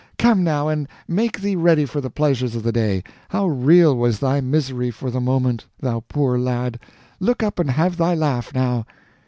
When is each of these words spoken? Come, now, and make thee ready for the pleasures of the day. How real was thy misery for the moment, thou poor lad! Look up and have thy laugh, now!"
Come, 0.17 0.43
now, 0.43 0.67
and 0.67 0.87
make 1.07 1.41
thee 1.41 1.55
ready 1.55 1.85
for 1.85 2.01
the 2.01 2.09
pleasures 2.09 2.55
of 2.55 2.63
the 2.63 2.71
day. 2.71 3.03
How 3.29 3.45
real 3.45 3.95
was 3.95 4.17
thy 4.17 4.41
misery 4.41 4.89
for 4.89 5.11
the 5.11 5.21
moment, 5.21 5.67
thou 5.79 5.99
poor 6.09 6.39
lad! 6.39 6.79
Look 7.19 7.43
up 7.43 7.59
and 7.59 7.69
have 7.69 7.97
thy 7.97 8.15
laugh, 8.15 8.51
now!" 8.51 8.87